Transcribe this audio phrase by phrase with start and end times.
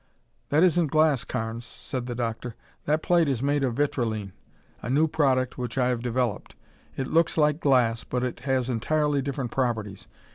[0.49, 2.55] "That isn't glass, Carnes," said the doctor.
[2.85, 4.33] "That plate is made of vitrilene,
[4.81, 6.55] a new product which I have developed.
[6.97, 10.07] It looks like glass, but it has entirely different properties.